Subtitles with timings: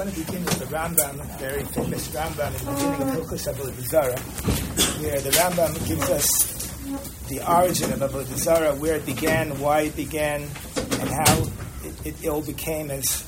[0.00, 5.02] want to begin with the Rambam, very famous Rambam in the beginning of Hilchus Avodah
[5.02, 9.96] where the Rambam gives us the origin of Avodah Zarah, where it began, why it
[9.96, 11.42] began, and how
[11.84, 13.20] it, it all became as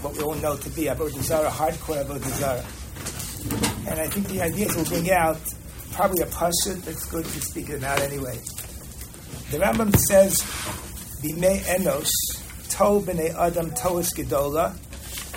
[0.00, 3.90] what we all know to be Avodah Zarah, hardcore Avodah Zarah.
[3.90, 5.36] And I think the ideas will bring out
[5.92, 8.38] probably a pashut that's good to speak it out anyway.
[9.50, 10.40] The Rambam says,
[11.20, 12.10] Bimei Enos,
[12.70, 14.74] To b'nei Adam Toas Gedola.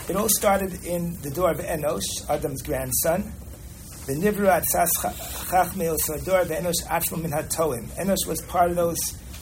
[0.09, 3.29] It all started in the door of Enosh, Adam's grandson.
[4.05, 4.87] The Nivra Atzas
[5.49, 7.87] Chachmei Osador Enos Achmo Min HaToim.
[7.97, 8.97] Enosh was part of those,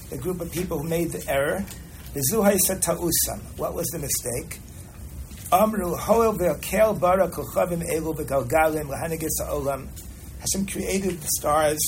[0.09, 1.63] the group of people who made the error.
[2.15, 3.41] The Zuhai Ta'usam.
[3.57, 4.59] What was the mistake?
[5.51, 9.87] Amru Hoel Ve'akel Bara Kochavim Elu V'Galgalim L'Hanigis Ha'olam.
[10.39, 11.79] Hashem created the stars,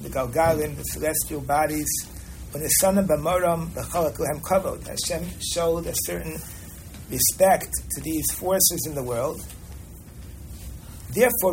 [0.00, 1.90] the Galgalim, the celestial bodies,
[2.52, 6.40] when the sun of Bamoram, B'chalakuhem Kavod, Hashem showed a certain
[7.12, 9.44] respect to these forces in the world.
[11.14, 11.52] Therefore,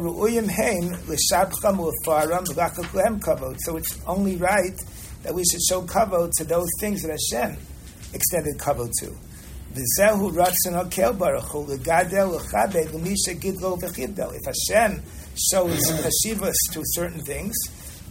[3.20, 3.58] Kavod.
[3.60, 4.80] So it's only right
[5.24, 7.58] that we should show Kavod to those things that Hashem
[8.14, 9.14] extended Kavod to.
[9.76, 9.86] If
[14.46, 15.04] Hashem
[15.52, 17.56] shows chashivas to certain things,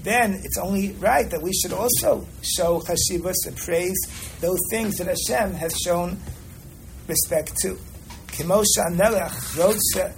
[0.03, 3.97] then it's only right that we should also show chashivas and praise
[4.41, 6.19] those things that Hashem has shown
[7.09, 7.79] respect to.
[8.29, 10.13] Kimosha melech rotze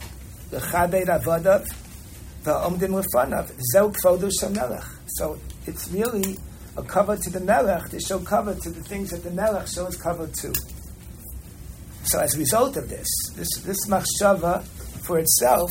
[0.53, 1.67] l'chabed avodav
[2.45, 4.85] va'omdim l'fanav zeu kvodu melech.
[5.07, 6.37] So it's really
[6.77, 9.97] a cover to the melech to show cover to the things that the melech shows
[9.97, 10.53] cover to.
[12.05, 14.63] So as a result of this, this, this machshava
[15.07, 15.71] for itself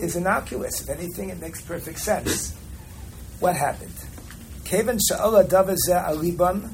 [0.00, 0.80] is innocuous.
[0.82, 2.54] If anything, it makes perfect sense.
[3.40, 3.94] What happened?
[4.64, 6.70] Kevan sha'ala davazeh alibam,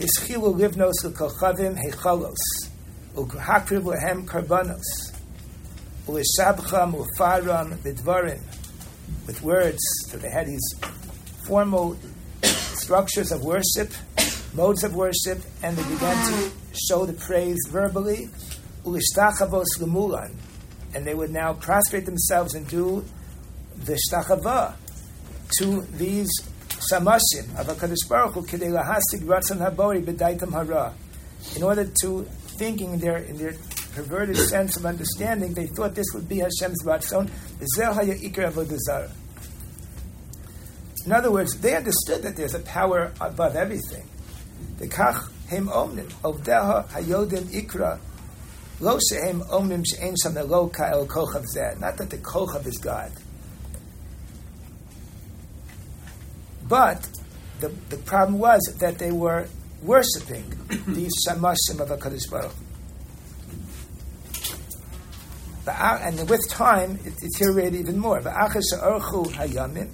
[0.00, 2.38] hischilu livnos l'kolchavim hechalos,
[3.14, 5.12] u'hakriv lehem karbanos,
[6.06, 8.42] u'lishabcham u'faram bidvarim,
[9.26, 10.74] with words, so they had these
[11.46, 11.98] formal
[12.42, 13.92] structures of worship,
[14.54, 16.50] modes of worship, and they began to
[16.88, 18.30] show the praise verbally,
[18.84, 20.34] u'lishtachavos l'mulan,
[20.94, 23.04] and they would now prostrate themselves and do
[23.76, 24.72] the shtachava
[25.58, 26.30] to these
[26.90, 30.94] samashim of HaKadosh Baruch Hu k'dei lahasig ratzon habori b'daitam hara.
[31.56, 32.22] In order to
[32.58, 33.54] thinking in their in their
[33.94, 37.30] perverted sense of understanding, they thought this would be Hashem's ratzon.
[41.06, 44.08] In other words, they understood that there's a power above everything.
[44.78, 47.98] The kach hem omnim ovdeha hayodim ikra
[48.82, 51.78] Lo omim she'en sham lo ka'el kochav zeh.
[51.78, 53.12] Not that the kochav is God.
[56.69, 57.07] But
[57.59, 59.47] the, the problem was that they were
[59.81, 60.51] worshipping
[60.87, 62.53] these shamashim of HaKadosh Baruch
[65.67, 68.19] and with time, it deteriorated even more.
[68.21, 69.89] V'achas she'orchu hayamim,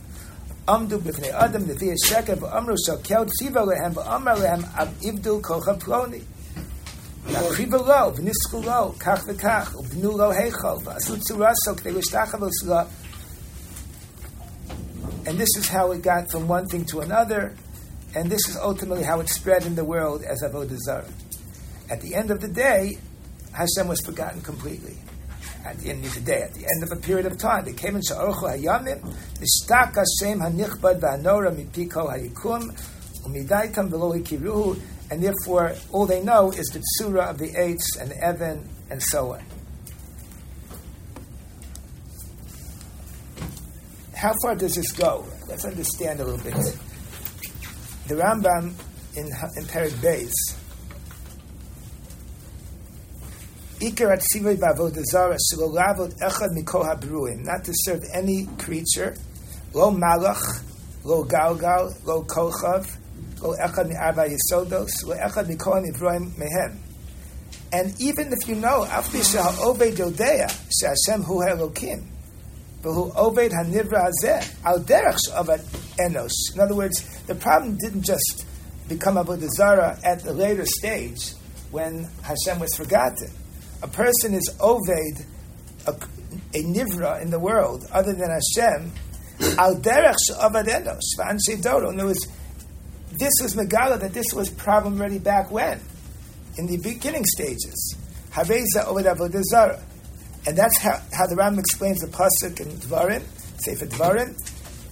[0.68, 5.80] amdu b'fnei adam nevi sheker v'amru shal kel tziva lehem v'amar lehem av ivdu kochav
[5.80, 6.24] ploni.
[7.30, 12.76] להרחיבו לו, וניסחו לו, כך וכך, ובנו לו היכו, ועשו צורה סו כדי להשתחוו סלו.
[15.27, 17.57] and this is how it got from one thing to another,
[18.15, 21.09] and this is ultimately how it spread in the world as Avodah Zarah.
[21.91, 22.97] At the end of the day,
[23.53, 24.97] Hashem was forgotten completely.
[25.65, 27.73] At the end of the day, at the end of a period of time, they
[27.73, 29.03] came in Sha'orchu Hayamim,
[29.41, 32.71] Nishtak Hashem HaNichbad VaHanora Mipiko HaYikum,
[33.25, 38.25] Umidaitam V'lo and therefore all they know is the tsura of the eights and the
[38.25, 39.43] Evan and so on.
[44.27, 45.25] How far does this go?
[45.47, 46.57] Let's understand a little bit.
[48.09, 48.73] The Rambam
[49.15, 50.33] in in Perik Beis.
[53.79, 59.15] Ikar atzivay b'avodah zara echad mikol not to serve any creature,
[59.73, 60.61] lo malach,
[61.05, 62.99] lo galgal, lo kochav,
[67.73, 70.51] and even if you know, after Obed Yodea,
[70.83, 72.16] Hashem Hu Elokim,
[72.93, 75.63] Hu Obed Hanivra Hazeh, Al Derech Avad
[75.99, 76.53] Enos.
[76.55, 78.47] In other words, the problem didn't just
[78.89, 81.33] become Avodah Zarah at the later stage
[81.71, 83.31] when Hashem was forgotten.
[83.83, 85.25] A person is Oved,
[85.87, 88.93] a, a Nivra in the world, other than Hashem,
[89.59, 91.91] Al Derech Avad Enos, V'an Doro.
[91.91, 92.27] In other words,
[93.19, 95.81] this was Megala, that this was problem already back when?
[96.57, 97.97] In the beginning stages.
[98.31, 99.83] Haveza Oved Avodah Zarah.
[100.48, 103.24] And that's how, how the Ram explains the Pasuk in Dvarim,
[103.60, 104.36] Sefer Dvarim.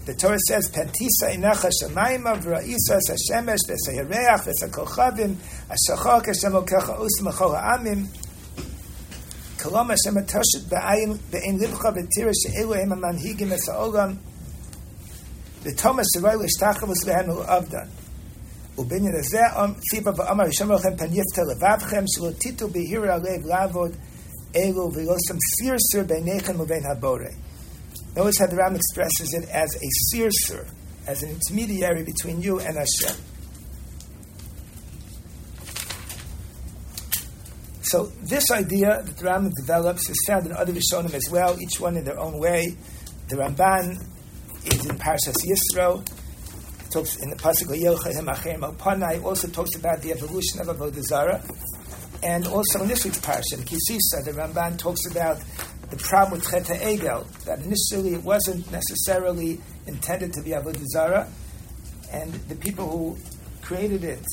[0.06, 5.36] The Torah says, Pentisa inacha shamayim v'ra'isa sashemesh v'sayareach v'sakochavim
[5.70, 8.08] ashachar kashem okecha usim achol ha'amim
[9.58, 14.18] kolom Hashem atoshet ba'ayin be'en libcha v'tira she'elu hem amanhigim es ha'olam
[15.64, 17.90] v'tomas seroy l'shtachavus lehem l'avdan
[18.80, 19.42] ובעניין הזה
[19.80, 23.96] ציווה ואמר ישמר לכם פן יפתה לבבכם שלא תיטו בהיר הלב לעבוד
[24.55, 27.35] elu v'losam sirsur beinechem uvein habore.
[28.17, 30.69] Notice how the Ram expresses it as a sirsur,
[31.07, 33.17] as an intermediary between you and Hashem.
[37.83, 41.79] So this idea that the Rambam develops is found in other Rishonim as well, each
[41.79, 42.77] one in their own way.
[43.29, 44.01] The Ramban
[44.65, 46.01] is in Parshas Yisro.
[46.85, 51.03] It talks in the pasuk Yelcha achem Achim Also talks about the evolution of Avodah
[51.03, 51.43] Zarah
[52.25, 55.39] and also in this week's parsha, Kisisa, the Ramban talks about
[55.91, 61.29] the problem with Cheta Egel that initially it wasn't necessarily intended to be Avodah Zarah,
[62.11, 63.19] and the people who
[63.61, 64.25] created it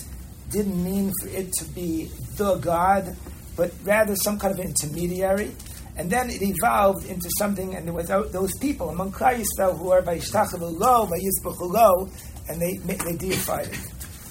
[0.50, 3.16] didn't mean for it to be the God,
[3.58, 5.52] but rather some kind of intermediary.
[5.98, 9.92] And then it evolved into something, and there was those people among Klal Yisrael who
[9.92, 12.10] are by Yishtachavu Lo, by Yisbachu Lo,
[12.48, 13.80] and they, they deified it.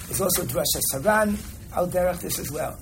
[0.06, 1.36] There's also Drasha Saran,
[1.74, 2.76] Al Derech, this as well.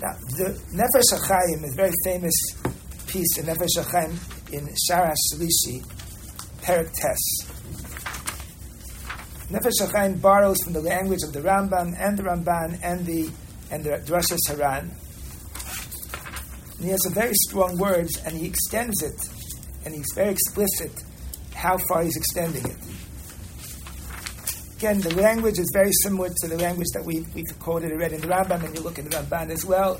[0.00, 2.34] Now, the Nefesh HaChaim is a very famous
[3.08, 5.84] piece in Nefesh HaChaim in Sharash Shlishi,
[6.62, 7.18] Perik Tes.
[9.50, 13.30] Nefesh HaChaim borrows from the language of the Rambam and the Ramban and the
[13.70, 14.90] and the Drasha Saran.
[16.76, 19.28] And he has a very strong words, and he extends it,
[19.84, 20.92] and he's very explicit
[21.54, 22.76] how far he's extending it.
[24.77, 28.21] Again, the language is very similar to the language that we, we've quoted already in
[28.21, 29.99] the Rambam, and you look in the Ramban as well.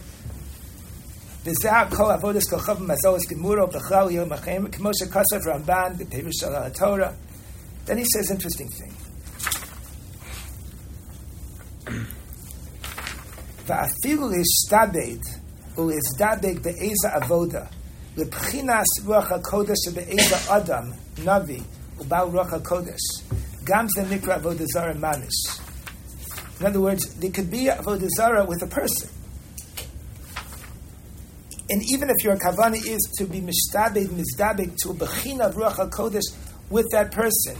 [7.85, 8.93] Then he says interesting thing.
[13.67, 15.21] ואפילו להשתבד
[15.77, 17.65] ולהזדבק באיזה עבודה,
[18.17, 20.91] לבחינס רוח הקודש שבאיזה אדם,
[21.23, 21.61] נביא,
[21.99, 23.01] ובעל רוח הקודש,
[23.68, 25.60] Gam ze nikra avodazara manish.
[26.58, 29.10] In other words, there could be avodazara with a person.
[31.68, 35.74] And even if your kavana is to be mishtabed, mizdabed, to a bechina of Ruach
[35.74, 36.34] HaKodesh
[36.70, 37.56] with that person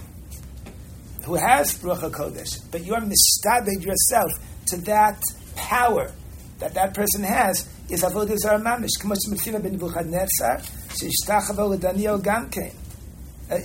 [1.24, 4.30] who has Ruach HaKodesh, but you're mishtabed yourself
[4.68, 5.20] to that
[5.56, 6.10] power
[6.58, 8.98] that that person has, is avodah zara mamish.
[8.98, 10.62] K'mosh mitzvah ben Nebuchadnezzar,
[10.96, 12.72] she'ishtachavo l'Daniel Gamkein.
[13.50, 13.56] Uh,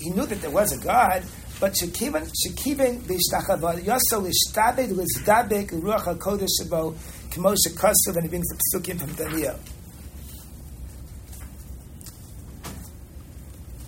[0.00, 1.22] he knew that there was a God,
[1.60, 6.94] but shekiven shekiven b'ishtachava yoso l'ishtabed l'zdabek ruach hakodesh shabo
[7.30, 9.58] k'mo shekasav and from Daniel.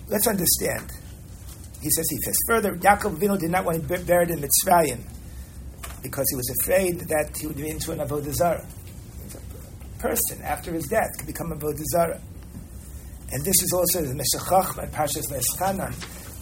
[0.07, 0.91] Let's understand.
[1.81, 2.75] He says he says further.
[2.77, 4.99] Yaakov Avinu did not want to be buried in Mitzrayim
[6.01, 8.65] because he was afraid that he would be into an avodah zarah.
[10.05, 12.21] Person after his death could become a avodah zarah.
[13.31, 15.95] And this is also the Meshachach and Parshas Veschanan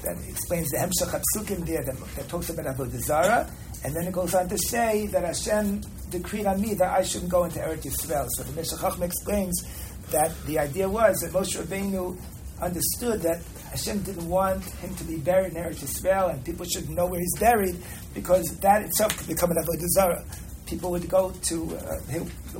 [0.04, 3.50] that explains the Hemshach Psukim there that, that, talks about Avodah Zarah,
[3.86, 7.32] and then it goes on to say that Hashem decreed on me that I shouldn't
[7.32, 8.28] go into Eretz Yisrael.
[8.32, 9.64] So the Meshachach explains
[10.12, 12.20] that the idea was that Moshe Rabbeinu
[12.62, 16.90] understood that Hashem didn't want him to be buried in Eretz Yisrael, and people should
[16.90, 17.82] know where he's buried,
[18.14, 22.00] because that itself could become an Avodah people would go to uh,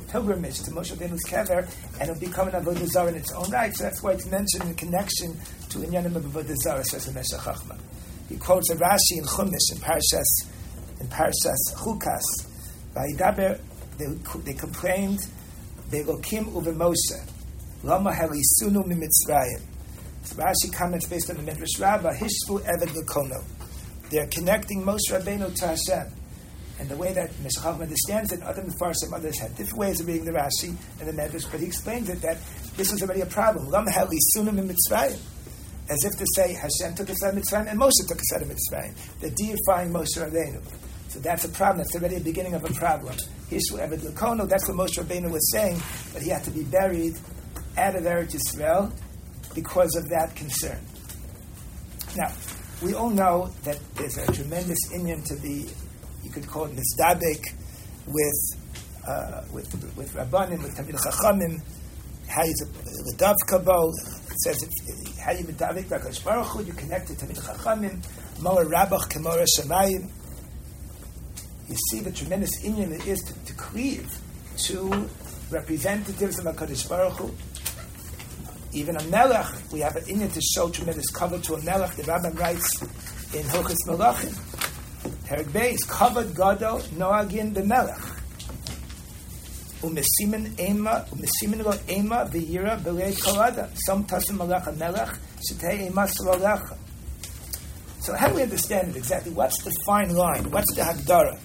[0.08, 1.68] pilgrimage to Moshe Rabbeinu's kever,
[2.00, 3.74] and it would become an avodah in its own right.
[3.74, 5.36] So that's why it's mentioned in connection
[5.70, 7.78] to inyanim of avodah says the Meshech Chachma.
[8.28, 10.50] He quotes a Rashi in Chumash in Parshas
[11.00, 12.22] in Parshas Chukas.
[12.94, 13.60] Vayidaber,
[13.98, 14.06] they,
[14.44, 15.20] they complained,
[15.90, 17.30] Begokim uve Moshe,
[17.82, 19.60] Lama helisunu mimitzrayim.
[20.22, 23.44] So Rashi comments based on the Midrash Rabbah, Hishvu Eved.
[24.10, 26.23] They're connecting Moshe Rabbeinu to Hashem.
[26.78, 30.08] And the way that Meshachach understands it, other than Mefarsim, others have different ways of
[30.08, 32.38] reading the Rashi and the Medrash, but he explains it that
[32.76, 33.66] this was already a problem.
[33.66, 35.18] In.
[35.86, 38.42] As if to say, Hashem took us out of Mitzrayim and Moshe took us out
[38.42, 38.94] of Mitzrayim.
[39.20, 40.62] They're deifying Moshe Rabbeinu.
[41.08, 41.78] So that's a problem.
[41.78, 43.14] That's already the beginning of a problem.
[43.50, 45.80] Hishu Eved Lakono, that's what Moshe Rabbeinu was saying,
[46.12, 47.16] that he had to be buried
[47.76, 48.90] out of Eretz Yisrael
[49.54, 50.80] because of that concern.
[52.16, 52.32] Now,
[52.82, 55.68] we all know that there's a tremendous inyan to be
[56.24, 57.42] you could call it misdabek
[58.06, 58.64] with
[59.06, 61.60] uh, with with rabbanim, with tamid chachamim.
[62.26, 66.72] How you the dav kabo it says it, how you medavik b'akash baruch Hu, you
[66.72, 68.02] connect to tamid chachamim.
[68.40, 70.08] Moa rabach kemora shemayim.
[71.68, 74.18] You see the tremendous inyan it is to, to cleave
[74.64, 75.08] to
[75.50, 77.34] representatives of Hakadosh Baruch Hu.
[78.72, 81.94] Even a melech, we have an inyan to show tremendous cover to a melech.
[81.96, 82.82] The Rambam writes
[83.34, 84.53] in Hilchis Malachim
[85.26, 88.14] Perek Beis, covered Gadol Noagin B'Melech.
[89.84, 93.68] umesimin ema umesimin lo ema v'yira b'lei kol adam.
[93.86, 96.76] Some tasim malach melech shetei ema salolecha.
[98.00, 99.32] So how do we understand it exactly?
[99.32, 100.50] What's the fine line?
[100.50, 101.38] What's the hagdara?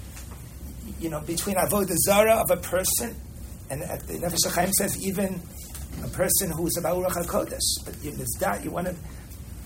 [1.00, 3.16] You know, between avodah zara of a person,
[3.70, 5.42] and at the Nefesh HaChaim says even
[6.04, 8.96] a person who is about Ruach HaKodesh, but you, miss that you want to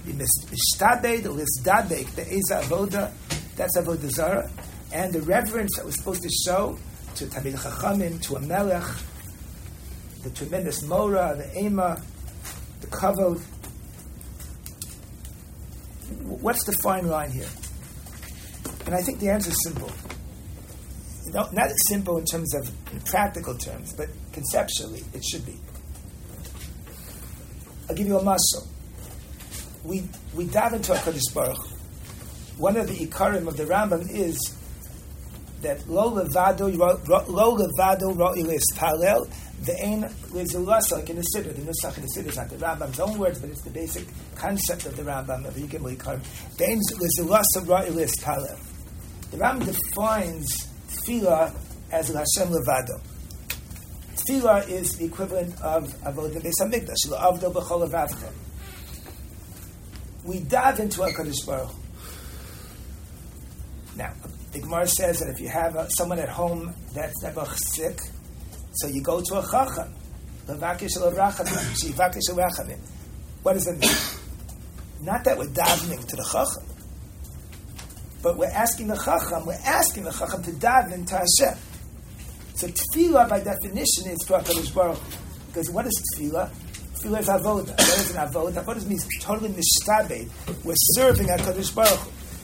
[0.06, 3.12] mistabed or misdabek the eza avoda,
[3.56, 4.50] that's avodah zara,
[4.92, 6.78] and the reverence that we're supposed to show
[7.16, 8.84] to Tamil Chachamim, to a melech,
[10.24, 12.02] the tremendous mora, the ema,
[12.82, 13.42] the kavod.
[16.24, 17.50] What's the fine line here?
[18.86, 19.92] And I think the answer is simple.
[21.32, 25.60] not simple in terms of in practical terms, but conceptually it should be.
[27.90, 28.68] I'll give you a muscle
[29.84, 31.68] we we dive into Hakadosh Baruch.
[32.58, 34.38] One of the ikarim of the Rambam is
[35.62, 39.28] that lo levado lo levado ro'ilis palel
[39.62, 41.56] the ain lezulasa like in the siddur.
[41.56, 44.06] The nusach in the siddur is not the Rambam's own words but it's the basic
[44.36, 46.22] concept of the Rambam of Yigim Ikarim
[46.58, 48.60] the ain lezulasa ro'ilis palel.
[49.32, 51.56] The Rambam defines tefillah
[51.92, 53.02] as Hashem levado.
[54.16, 58.34] Tefillah is the equivalent of avodah beis hamikdash lo avdo b'chol avavchem
[60.24, 61.83] we dive into HaKadosh Baruch
[63.96, 64.12] Now,
[64.52, 68.00] the Gemara says that if you have a, someone at home that's never sick,
[68.74, 69.94] so you go to a Chacham.
[73.44, 73.92] What does it mean?
[75.02, 76.64] Not that we're davening to the Chacham,
[78.22, 81.58] but we're asking the Chacham, we're asking the Chacham to daven to Hashem.
[82.56, 85.00] So tefillah, by definition, is to HaKadosh Baruch
[85.48, 86.50] Because what is tefillah?
[86.96, 87.70] Tefillah is avoda.
[87.70, 88.64] What is an avoda?
[88.64, 90.64] Avoda means totally mishtabed.
[90.64, 92.00] We're serving HaKadosh Baruch.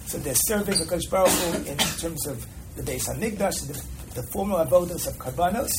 [0.09, 2.43] So they're serving HaKadosh Baruch Hu in terms of
[2.75, 5.69] the Beis HaMikdash, the, the formal avodas of Karbanos,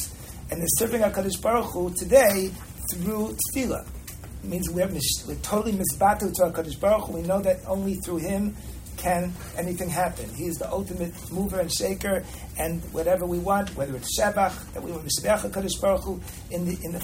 [0.52, 2.52] and they're serving HaKadosh Baruch Hu today
[2.94, 3.84] through tefillah.
[3.84, 7.14] It means we're, we're totally misbatu to HaKadosh Baruch Hu.
[7.14, 8.54] We know that only through Him
[8.96, 10.32] can anything happen.
[10.32, 12.22] He's the ultimate mover and shaker,
[12.56, 16.20] and whatever we want, whether it's Shebach, that we want to HaKadosh Baruch Hu
[16.52, 17.00] in the, in the,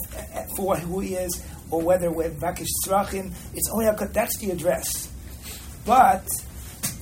[0.57, 5.11] for who He is, or whether we're Vakish Tzrachim, it's only a, that's the address.
[5.85, 6.25] But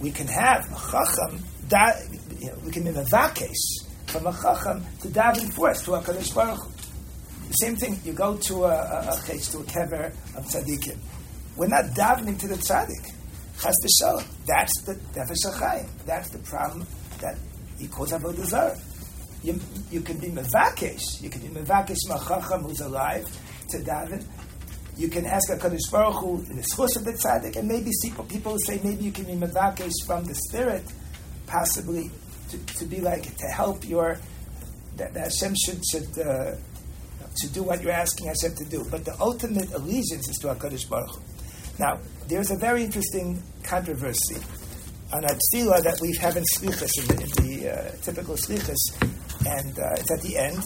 [0.01, 1.93] we can have a Chacham, da,
[2.41, 6.35] you know, we can a Vakish from a Chacham to daven for us to HaKadosh
[6.35, 6.71] Baruch.
[7.49, 10.99] The same thing, you go to a, a, a, to a kever of tzaddikim.
[11.57, 13.13] We're not davening to the tzaddik.
[13.61, 14.27] Chas v'shalom.
[14.47, 16.87] That's the nefesh That's the problem
[17.21, 17.39] that
[17.79, 18.79] he calls avodah zarah.
[19.43, 19.61] You,
[19.91, 21.23] you can be mevakesh.
[21.23, 23.27] You can be mevakesh machacham who's alive
[23.71, 24.25] to daven.
[24.97, 27.91] You can ask a Kadosh Baruch Hu in the schus of the tzaddik, and maybe
[28.03, 30.85] people, people say maybe you can be mevakesh from the spirit,
[31.47, 32.11] possibly
[32.51, 34.19] to, to be like to help your
[34.97, 36.53] that, that Hashem should should uh,
[37.37, 38.87] to do what you're asking Hashem to do.
[38.91, 41.23] But the ultimate allegiance is to Hakadosh Baruch Hu.
[41.79, 41.99] Now,
[42.29, 44.37] there's a very interesting controversy
[45.13, 48.79] on a tefillah that we have in slichas, in the, in the uh, typical slichas,
[49.47, 50.63] and uh, it's at the end,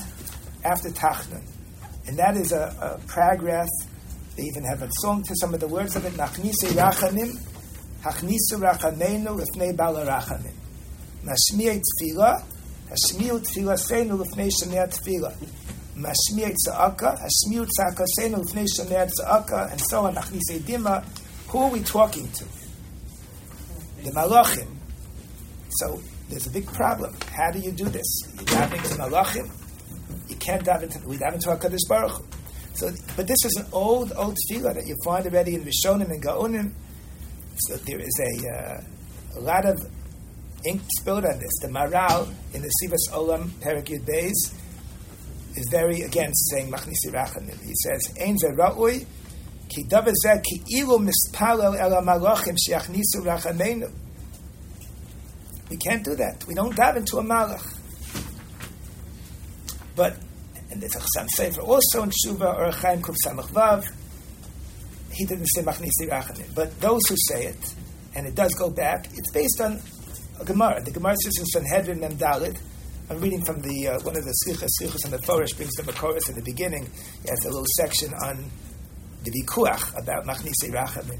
[0.64, 1.42] after Tachnun.
[2.06, 3.68] And that is a, a, paragraph,
[4.38, 7.36] they even have a song to some of the words of it, Nachnisi Rachanim,
[8.02, 10.54] Hachnisu Rachamenu Lefnei Bala Rachamim.
[11.24, 12.44] Nashmiya Tefillah,
[12.88, 15.34] Hashmiyu Tefillah Seinu Lefnei Shemei Tefillah.
[15.96, 21.04] Mashmiya Tza'aka, Hashmiyu Tza'aka Seinu Lefnei Shemei Tza'aka, and so on, Nachnisi Dima,
[21.48, 22.44] who are we talking to?
[24.04, 24.68] The Malachim.
[25.70, 27.12] So there's a big problem.
[27.32, 28.06] How do you do this?
[28.38, 29.50] You dive into Malachim.
[30.28, 32.37] You can't dive into we dive into Hakadosh Baruch Hu.
[32.78, 36.22] So, but this is an old, old tefillah that you find already in Rishonim and
[36.22, 36.70] Gaonim.
[37.56, 39.84] So there is a, uh, a lot of
[40.64, 41.50] ink spilled on this.
[41.60, 44.54] The Maharal in the Nesivos Olam Perik Yud Beis
[45.56, 47.60] is very against saying Machnisi Rachanim.
[47.64, 49.04] He says, Ein Ra'ui,
[49.68, 53.90] Ki Davar Zeh Ki Ilu Mispalel El Malachim Sheachnisu Rachamenu.
[55.68, 56.44] We can't do that.
[56.46, 57.74] We don't dive into a malach.
[59.96, 60.16] But
[60.82, 63.90] and a Chasam Sofer also in Shuva, or Chaim Kuf Samach Vav,
[65.12, 66.54] he didn't say Machnisi Rachanim.
[66.54, 67.74] But those who say it,
[68.14, 69.80] and it does go back, it's based on
[70.40, 70.82] a Gemara.
[70.82, 72.58] The Gemara says in Sanhedrin Mem Dalit,
[73.10, 75.82] I'm reading from the uh, one of the Slichas, Slichas and the Forish brings the
[75.82, 76.88] Makoris in the beginning.
[77.22, 78.50] He has a little section on
[79.24, 81.18] the vikuach about machnisi rachamim.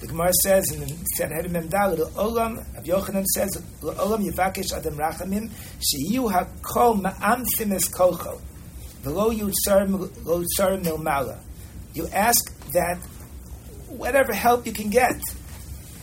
[0.00, 0.86] The Gemara says in the
[1.16, 3.50] Sanhedrin Memdal, the Olam, Rav Yochanan says,
[3.80, 8.40] the Olam yivakesh adam rachamim, sheyu hakol ma'amsim es kolcho.
[11.94, 12.98] You ask that
[13.88, 15.20] whatever help you can get,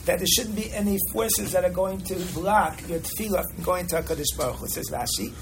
[0.06, 3.88] that there shouldn't be any forces that are going to block your tefillah from going
[3.88, 5.34] to HaKadosh Baruch Hu, says Rashi.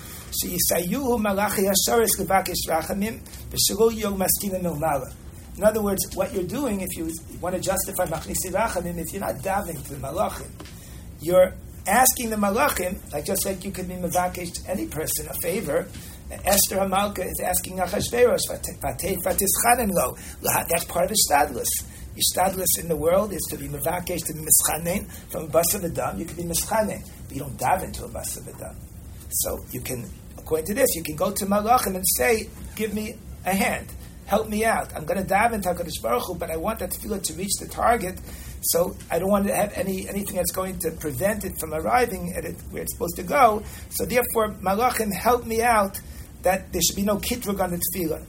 [0.41, 5.13] Sheyisayuhu malachi hasharis levakish rachamim v'shelo yog maskina milmala.
[5.57, 9.21] In other words, what you're doing, if you want to justify machnisi rachamim, if you're
[9.21, 10.49] not davening to the malachim,
[11.19, 11.53] you're
[11.85, 15.87] asking the malachim, like just like you could be mevakish to any person a favor.
[16.31, 18.39] Esther Hamalka is asking Achashverosh,
[19.93, 20.17] lo.
[20.41, 21.67] That's part of the stadlus.
[22.15, 26.19] Ishtadlis in the world is to be mevakesh, to be mischanen from adam.
[26.19, 28.77] You can be mischanen, but you don't dive into a adam.
[29.29, 33.15] So you can, according to this, you can go to malachim and say, "Give me
[33.45, 33.87] a hand,
[34.25, 34.95] help me out.
[34.95, 37.53] I'm going to dive into Hakadosh Baruch Hu, but I want that tefillah to reach
[37.59, 38.19] the target.
[38.63, 42.33] So I don't want to have any anything that's going to prevent it from arriving
[42.35, 43.63] at it where it's supposed to go.
[43.89, 45.99] So therefore, malachim, help me out
[46.43, 48.25] that there should be no kitrug on the tefillah."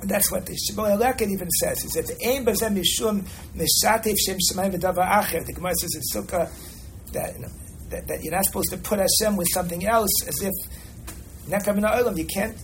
[0.00, 1.82] And that's what the Shimon Eleket even says.
[1.82, 3.24] He says, "Ein bazem mishum
[3.54, 6.50] mishatev shem shemayim v'davar acher." The Gemara says in Sukkah
[7.12, 7.34] that,
[7.90, 10.52] that, that you're not supposed to put Hashem with something else, as if.
[11.44, 11.58] You
[12.26, 12.56] can't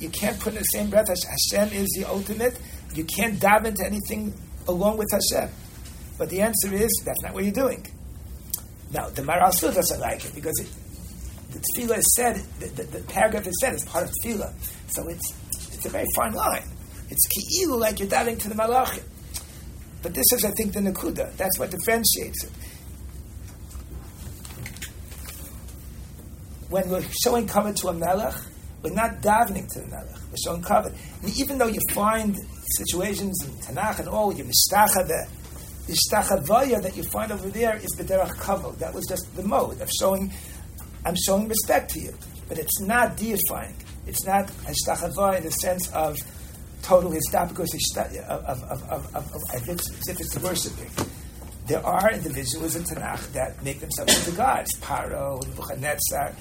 [0.00, 1.08] you can't put in the same breath.
[1.08, 2.58] Hashem is the ultimate.
[2.94, 4.32] You can't dive into anything
[4.68, 5.50] along with Hashem.
[6.18, 7.86] But the answer is that's not what you're doing.
[8.92, 10.68] Now the Maharal still doesn't like it because it,
[11.52, 14.52] the tefillah is said, the, the, the, paragraph is said as part of tefillah,
[14.88, 15.34] so it's
[15.72, 16.64] it's a very fine line.
[17.10, 19.02] It's ki'ilu like you're diving to the malachim.
[20.02, 21.36] But this is, I think, the nakuda.
[21.36, 22.50] That's what differentiates it.
[26.68, 28.34] When we're showing cover to a melech,
[28.82, 30.16] we're not davening to the melech.
[30.30, 30.64] We're showing.
[31.22, 32.36] And even though you find
[32.78, 35.26] situations in Tanakh and all, you mistacha the
[35.88, 38.78] ishtachavaya that you find over there is the derech kavod.
[38.78, 40.32] That was just the mode of showing,
[41.04, 42.14] I'm showing respect to you.
[42.48, 43.76] But it's not deifying.
[44.06, 46.18] It's not ishtachavaya in the sense of
[46.82, 47.68] total histopicos
[48.28, 50.90] of, of, of, of, if it's worshiping.
[51.66, 56.34] There are individuals in Tanakh that make themselves into gods, Paro, Nebuchadnezzar.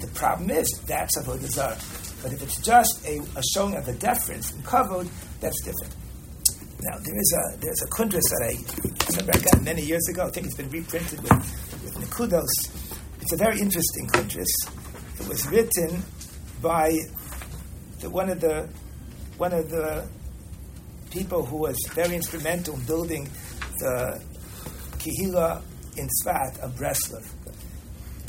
[0.00, 1.78] The, problem is that's avodah zarah.
[2.22, 5.08] But if it's just a, a, showing of the deference and kavod,
[5.40, 5.94] that's different.
[6.82, 10.26] Now there is a there's a kundras that I remember I got many years ago.
[10.26, 11.32] I think it's been reprinted with,
[11.84, 12.48] with Nikudos.
[13.20, 14.48] It's a very interesting kundras.
[15.20, 16.02] It was written
[16.62, 16.96] by
[18.00, 18.68] the, one of the
[19.36, 20.06] one of the
[21.10, 23.28] people who was very instrumental in building
[23.78, 24.22] the
[24.98, 25.62] Kehila
[25.96, 27.26] in Tzfat of Breslov.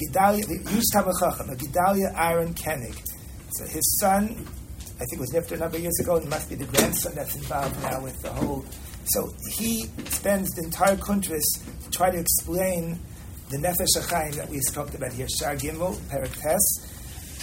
[0.02, 2.96] Gedalia, used Tamachacham, Gedalia Aaron Koenig.
[3.52, 4.48] So his son,
[5.00, 7.36] I think was Nifter a number of years ago, and must be the grandson that's
[7.36, 8.66] involved now with the whole.
[9.06, 11.44] So he spends the entire kuntris
[11.84, 13.00] to try to explain
[13.50, 16.32] the Nefesh HaChaim that we talked about here, Shar Gimel, Perak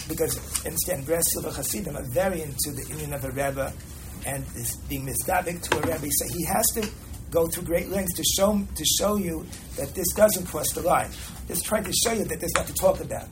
[0.07, 3.71] because understand Breslov Hasidim are very into the union of a Rebbe
[4.25, 6.07] and is being misgavik to a Rebbe.
[6.09, 6.89] So he has to
[7.31, 9.45] go to great lengths to show to show you
[9.77, 11.09] that this doesn't cross the line.
[11.47, 13.27] Just trying to show you that there's nothing to talk about.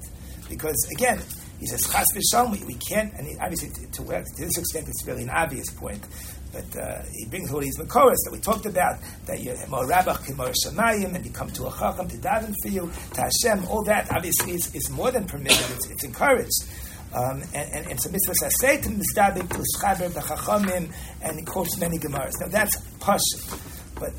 [0.49, 1.21] Because again,
[1.59, 4.03] he says chas v'shom, we, can't, and he, obviously to, to,
[4.37, 6.03] this extent it's really an obvious point.
[6.53, 10.35] But uh, he brings all these makoras that we talked about, that you're more rabach,
[10.37, 13.83] more shamayim, and you come to a chacham to daven for you, to Hashem, all
[13.83, 16.63] that obviously is, is more than permitted, it's, it's encouraged.
[17.13, 21.97] Um, and, and, and so mitzvah say to schaber the chachamim, and he quotes many
[21.97, 22.33] gemaras.
[22.39, 24.13] Now that's pashut, but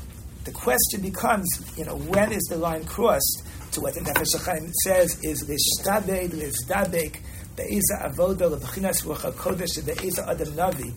[0.45, 4.71] the question becomes, you know, when is the line crossed to what the Nefesh HaChaim
[4.83, 7.19] says is l'shtabed, l'zdabek,
[7.55, 10.93] be'eza avoda, l'bchinas ruach HaKodesh, be'eza adam navi,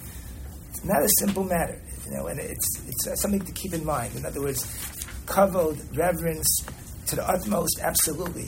[0.71, 4.17] It's not a simple matter, you know, and it's it's something to keep in mind.
[4.17, 4.65] In other words,
[5.27, 6.65] kavod, reverence
[7.09, 8.47] to the utmost, absolutely.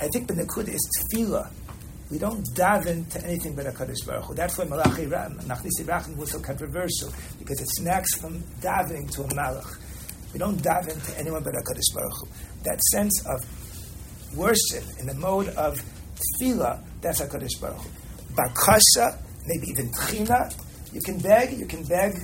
[0.00, 1.50] I think the nakuda is tefillah.
[2.10, 4.34] We don't daven to anything but Hakadosh Baruch Hu.
[4.34, 9.28] That's why Malachi Machnisi Rachim was so controversial because it snacks from davening to a
[9.28, 9.78] malach.
[10.32, 12.28] We don't daven to anyone but Hakadosh Baruch Hu.
[12.64, 15.80] That sense of worship in the mode of
[16.40, 17.90] tefillah, that's Hakadosh Baruch Hu.
[18.34, 20.52] Bakasha, maybe even tchina,
[20.92, 22.14] you can beg, you can beg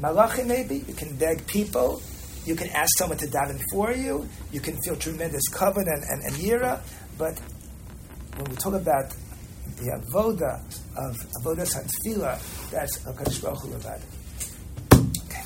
[0.00, 2.00] malachim maybe, you can beg people,
[2.46, 6.22] you can ask someone to daven for you, you can feel tremendous covet and, and,
[6.24, 6.80] and yira,
[7.18, 7.38] but
[8.36, 9.08] when we talk about
[9.76, 10.60] the avoda
[10.96, 12.38] of avoda tefillah,
[12.70, 13.74] that's a Baruch Hu
[15.26, 15.42] Okay.